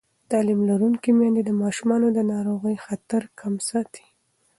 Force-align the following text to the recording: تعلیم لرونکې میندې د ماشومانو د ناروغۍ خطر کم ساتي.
تعلیم 0.29 0.61
لرونکې 0.69 1.11
میندې 1.19 1.41
د 1.45 1.51
ماشومانو 1.61 2.07
د 2.13 2.19
ناروغۍ 2.31 2.75
خطر 2.85 3.21
کم 3.39 3.53
ساتي. 3.69 4.05